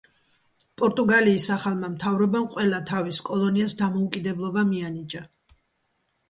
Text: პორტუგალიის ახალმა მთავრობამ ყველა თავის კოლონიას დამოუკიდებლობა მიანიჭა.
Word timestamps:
პორტუგალიის 0.81 1.43
ახალმა 1.55 1.89
მთავრობამ 1.95 2.47
ყველა 2.55 2.79
თავის 2.93 3.19
კოლონიას 3.29 3.77
დამოუკიდებლობა 3.83 4.65
მიანიჭა. 4.73 5.23